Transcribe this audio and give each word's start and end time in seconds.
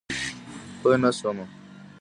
پوی 0.79 0.97
نه 1.03 1.09
شوم. 1.17 1.37